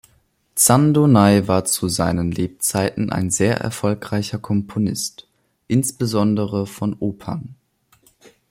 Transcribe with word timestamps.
Zandonai 0.55 1.47
war 1.47 1.63
zu 1.65 1.87
seinen 1.87 2.31
Lebzeiten 2.31 3.11
ein 3.11 3.29
sehr 3.29 3.57
erfolgreicher 3.57 4.39
Komponist, 4.39 5.27
insbesondere 5.67 6.65
von 6.65 6.95
Opern. 6.99 7.53